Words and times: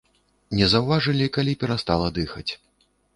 Не 0.59 0.69
заўважылі, 0.71 1.27
калі 1.35 1.53
перастала 1.65 2.07
дыхаць. 2.17 2.51